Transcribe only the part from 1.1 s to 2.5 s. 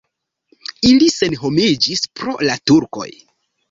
senhomiĝis pro